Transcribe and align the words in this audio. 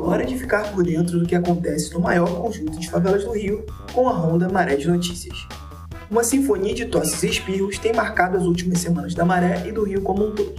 hora 0.00 0.24
de 0.24 0.36
ficar 0.36 0.72
por 0.72 0.82
dentro 0.84 1.18
do 1.18 1.26
que 1.26 1.34
acontece 1.34 1.92
no 1.92 2.00
maior 2.00 2.28
conjunto 2.40 2.78
de 2.78 2.90
favelas 2.90 3.24
do 3.24 3.32
Rio 3.32 3.64
com 3.92 4.08
a 4.08 4.12
Ronda 4.12 4.48
Maré 4.48 4.76
de 4.76 4.88
Notícias. 4.88 5.46
Uma 6.10 6.24
sinfonia 6.24 6.74
de 6.74 6.86
tosses 6.86 7.22
e 7.22 7.28
espirros 7.28 7.78
tem 7.78 7.92
marcado 7.92 8.36
as 8.36 8.44
últimas 8.44 8.78
semanas 8.78 9.14
da 9.14 9.24
Maré 9.24 9.66
e 9.66 9.72
do 9.72 9.84
Rio 9.84 10.02
como 10.02 10.26
um 10.26 10.32
todo. 10.32 10.54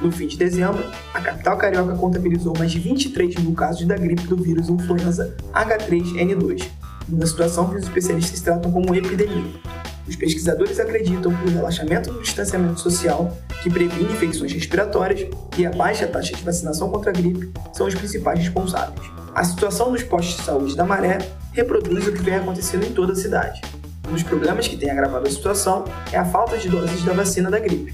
No 0.00 0.12
fim 0.12 0.26
de 0.26 0.36
dezembro, 0.36 0.84
a 1.14 1.20
capital 1.20 1.56
carioca 1.56 1.94
contabilizou 1.94 2.52
mais 2.58 2.70
de 2.70 2.78
23 2.78 3.36
mil 3.36 3.54
casos 3.54 3.86
da 3.86 3.96
gripe 3.96 4.26
do 4.26 4.36
vírus 4.36 4.68
influenza 4.68 5.34
H3N2, 5.54 6.68
uma 7.08 7.26
situação 7.26 7.70
que 7.70 7.76
os 7.76 7.84
especialistas 7.84 8.40
tratam 8.40 8.70
como 8.70 8.94
epidemia. 8.94 9.44
Os 10.08 10.14
pesquisadores 10.14 10.78
acreditam 10.78 11.34
que 11.34 11.44
o 11.46 11.50
relaxamento 11.50 12.12
do 12.12 12.22
distanciamento 12.22 12.80
social, 12.80 13.36
que 13.62 13.68
previne 13.68 14.12
infecções 14.12 14.52
respiratórias, 14.52 15.28
e 15.58 15.66
a 15.66 15.70
baixa 15.70 16.06
taxa 16.06 16.34
de 16.34 16.42
vacinação 16.42 16.90
contra 16.90 17.10
a 17.10 17.12
gripe 17.12 17.50
são 17.72 17.86
os 17.86 17.94
principais 17.94 18.38
responsáveis. 18.38 19.10
A 19.34 19.42
situação 19.42 19.90
dos 19.90 20.02
postos 20.02 20.36
de 20.36 20.42
saúde 20.42 20.76
da 20.76 20.84
Maré 20.84 21.18
reproduz 21.52 22.06
o 22.06 22.12
que 22.12 22.22
vem 22.22 22.36
acontecendo 22.36 22.86
em 22.86 22.92
toda 22.92 23.12
a 23.12 23.16
cidade. 23.16 23.60
Um 24.08 24.12
dos 24.12 24.22
problemas 24.22 24.68
que 24.68 24.76
tem 24.76 24.90
agravado 24.90 25.26
a 25.26 25.30
situação 25.30 25.84
é 26.12 26.16
a 26.16 26.24
falta 26.24 26.56
de 26.56 26.68
doses 26.68 27.02
da 27.02 27.12
vacina 27.12 27.50
da 27.50 27.58
gripe. 27.58 27.92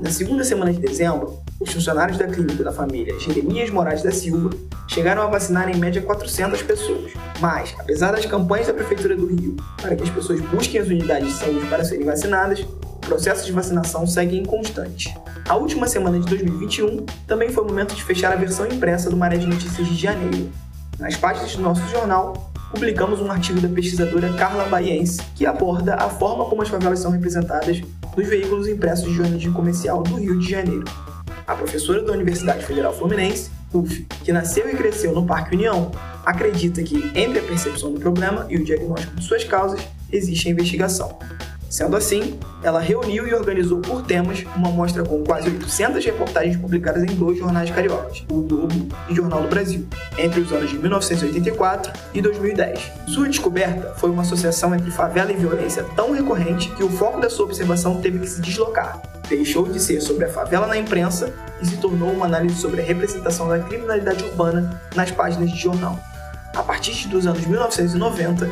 Na 0.00 0.10
segunda 0.10 0.42
semana 0.42 0.72
de 0.72 0.80
dezembro, 0.80 1.38
os 1.60 1.72
funcionários 1.72 2.18
da 2.18 2.26
clínica 2.26 2.64
da 2.64 2.72
família 2.72 3.16
Jeremias 3.20 3.70
Moraes 3.70 4.02
da 4.02 4.10
Silva 4.10 4.50
chegaram 4.88 5.22
a 5.22 5.26
vacinar 5.26 5.68
em 5.68 5.76
média 5.76 6.02
400 6.02 6.62
pessoas. 6.62 7.12
Mas, 7.40 7.74
apesar 7.78 8.12
das 8.12 8.26
campanhas 8.26 8.66
da 8.66 8.74
Prefeitura 8.74 9.16
do 9.16 9.26
Rio 9.26 9.56
para 9.80 9.96
que 9.96 10.02
as 10.02 10.10
pessoas 10.10 10.40
busquem 10.40 10.80
as 10.80 10.88
unidades 10.88 11.28
de 11.28 11.34
saúde 11.34 11.66
para 11.66 11.84
serem 11.84 12.04
vacinadas, 12.04 12.60
o 12.60 12.98
processo 13.00 13.44
de 13.44 13.52
vacinação 13.52 14.06
segue 14.06 14.38
inconstante. 14.38 15.14
A 15.48 15.56
última 15.56 15.88
semana 15.88 16.20
de 16.20 16.26
2021 16.26 17.04
também 17.26 17.50
foi 17.50 17.64
o 17.64 17.66
momento 17.66 17.94
de 17.94 18.02
fechar 18.04 18.32
a 18.32 18.36
versão 18.36 18.66
impressa 18.66 19.10
do 19.10 19.16
Maré 19.16 19.36
de 19.36 19.46
Notícias 19.46 19.86
de 19.88 19.96
janeiro. 19.96 20.50
Nas 20.98 21.16
páginas 21.16 21.56
do 21.56 21.62
nosso 21.62 21.86
jornal, 21.88 22.52
publicamos 22.70 23.20
um 23.20 23.30
artigo 23.30 23.60
da 23.60 23.68
pesquisadora 23.68 24.32
Carla 24.34 24.64
Baiense 24.66 25.20
que 25.34 25.44
aborda 25.44 25.96
a 25.96 26.08
forma 26.08 26.44
como 26.44 26.62
as 26.62 26.68
favelas 26.68 27.00
são 27.00 27.10
representadas 27.10 27.80
nos 28.16 28.28
veículos 28.28 28.68
impressos 28.68 29.08
de 29.08 29.14
jornalismo 29.14 29.52
comercial 29.52 30.02
do 30.02 30.16
Rio 30.16 30.38
de 30.38 30.50
Janeiro. 30.50 30.84
A 31.46 31.54
professora 31.54 32.02
da 32.02 32.12
Universidade 32.12 32.64
Federal 32.64 32.92
Fluminense, 32.92 33.50
Que 34.24 34.32
nasceu 34.32 34.68
e 34.68 34.76
cresceu 34.76 35.12
no 35.12 35.24
Parque 35.24 35.54
União, 35.54 35.90
acredita 36.24 36.82
que 36.82 36.96
entre 37.14 37.38
a 37.38 37.42
percepção 37.42 37.92
do 37.92 38.00
problema 38.00 38.46
e 38.48 38.56
o 38.56 38.64
diagnóstico 38.64 39.16
de 39.16 39.24
suas 39.24 39.44
causas 39.44 39.80
existe 40.10 40.48
a 40.48 40.50
investigação. 40.50 41.18
Sendo 41.72 41.96
assim, 41.96 42.38
ela 42.62 42.78
reuniu 42.78 43.26
e 43.26 43.32
organizou 43.32 43.78
por 43.78 44.02
temas 44.02 44.44
uma 44.54 44.68
mostra 44.68 45.02
com 45.02 45.24
quase 45.24 45.48
800 45.48 46.04
reportagens 46.04 46.54
publicadas 46.58 47.02
em 47.02 47.14
dois 47.14 47.38
jornais 47.38 47.70
cariocas, 47.70 48.26
o 48.30 48.42
Globo 48.42 48.88
e 49.08 49.14
Jornal 49.14 49.40
do 49.40 49.48
Brasil, 49.48 49.86
entre 50.18 50.42
os 50.42 50.52
anos 50.52 50.68
de 50.68 50.78
1984 50.78 51.90
e 52.12 52.20
2010. 52.20 52.92
Sua 53.06 53.26
descoberta 53.26 53.94
foi 53.96 54.10
uma 54.10 54.20
associação 54.20 54.74
entre 54.74 54.90
favela 54.90 55.32
e 55.32 55.36
violência 55.36 55.82
tão 55.96 56.12
recorrente 56.12 56.68
que 56.74 56.84
o 56.84 56.90
foco 56.90 57.18
da 57.18 57.30
sua 57.30 57.46
observação 57.46 58.02
teve 58.02 58.18
que 58.18 58.28
se 58.28 58.42
deslocar. 58.42 59.00
Deixou 59.26 59.66
de 59.66 59.80
ser 59.80 60.02
sobre 60.02 60.26
a 60.26 60.28
favela 60.28 60.66
na 60.66 60.76
imprensa 60.76 61.32
e 61.62 61.66
se 61.66 61.78
tornou 61.78 62.10
uma 62.10 62.26
análise 62.26 62.56
sobre 62.56 62.82
a 62.82 62.84
representação 62.84 63.48
da 63.48 63.58
criminalidade 63.60 64.22
urbana 64.24 64.78
nas 64.94 65.10
páginas 65.10 65.50
de 65.50 65.58
jornal. 65.58 65.98
A 66.54 66.62
partir 66.62 67.08
dos 67.08 67.26
anos 67.26 67.46
1990, 67.46 68.50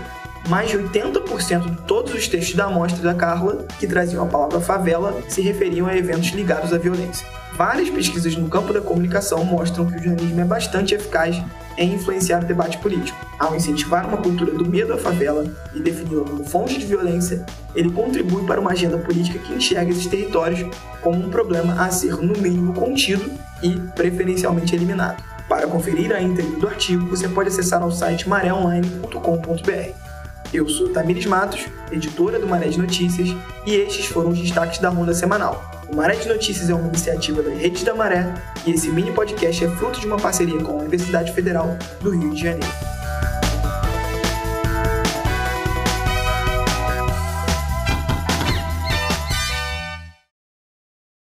mais 0.49 0.71
de 0.71 0.79
80% 0.79 1.71
de 1.71 1.83
todos 1.83 2.15
os 2.15 2.27
textos 2.29 2.57
da 2.57 2.67
amostra 2.67 3.03
da 3.03 3.15
Carla 3.15 3.65
que 3.79 3.87
traziam 3.87 4.25
a 4.25 4.27
palavra 4.27 4.61
favela 4.61 5.17
se 5.29 5.41
referiam 5.41 5.87
a 5.87 5.97
eventos 5.97 6.31
ligados 6.31 6.73
à 6.73 6.79
violência. 6.79 7.27
Várias 7.57 7.91
pesquisas 7.91 8.35
no 8.37 8.49
campo 8.49 8.73
da 8.73 8.81
comunicação 8.81 9.45
mostram 9.45 9.87
que 9.87 9.97
o 9.97 10.03
jornalismo 10.03 10.41
é 10.41 10.45
bastante 10.45 10.95
eficaz 10.95 11.43
em 11.77 11.95
influenciar 11.95 12.43
o 12.43 12.47
debate 12.47 12.79
político. 12.79 13.19
Ao 13.39 13.55
incentivar 13.55 14.07
uma 14.07 14.17
cultura 14.17 14.53
do 14.53 14.67
medo 14.67 14.93
à 14.93 14.99
favela 14.99 15.45
e 15.75 15.81
defini-la 15.81 16.25
como 16.25 16.45
fonte 16.45 16.79
de 16.79 16.87
violência, 16.87 17.45
ele 17.75 17.91
contribui 17.91 18.47
para 18.47 18.61
uma 18.61 18.73
agenda 18.73 18.99
política 18.99 19.39
que 19.39 19.53
enxerga 19.53 19.91
esses 19.91 20.07
territórios 20.07 20.65
como 21.03 21.27
um 21.27 21.31
problema 21.31 21.85
a 21.85 21.91
ser, 21.91 22.17
no 22.17 22.39
mínimo, 22.39 22.73
contido 22.73 23.31
e, 23.63 23.79
preferencialmente, 23.95 24.75
eliminado. 24.75 25.23
Para 25.49 25.67
conferir 25.67 26.13
a 26.13 26.21
íntegra 26.21 26.59
do 26.59 26.69
artigo, 26.69 27.07
você 27.07 27.29
pode 27.29 27.49
acessar 27.49 27.83
ao 27.83 27.91
site 27.91 28.29
mareonline.com.br. 28.29 30.10
Eu 30.53 30.69
sou 30.69 30.89
Tamires 30.89 31.27
Matos, 31.27 31.67
editora 31.93 32.41
do 32.41 32.47
Maré 32.47 32.69
de 32.69 32.79
Notícias, 32.79 33.29
e 33.65 33.75
estes 33.75 34.07
foram 34.07 34.31
os 34.31 34.39
destaques 34.39 34.81
da 34.81 34.89
Ronda 34.89 35.15
Semanal. 35.15 35.63
O 35.89 35.95
Maré 35.95 36.17
de 36.17 36.29
Notícias 36.29 36.69
é 36.69 36.75
uma 36.75 36.89
iniciativa 36.89 37.41
da 37.41 37.51
Rede 37.51 37.85
da 37.85 37.95
Maré 37.95 38.35
e 38.67 38.73
esse 38.73 38.89
mini 38.91 39.13
podcast 39.13 39.65
é 39.65 39.69
fruto 39.77 40.01
de 40.01 40.07
uma 40.09 40.17
parceria 40.17 40.61
com 40.61 40.73
a 40.73 40.77
Universidade 40.77 41.33
Federal 41.33 41.79
do 42.01 42.11
Rio 42.11 42.31
de 42.31 42.41
Janeiro. 42.41 42.90